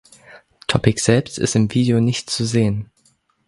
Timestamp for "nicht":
2.01-2.31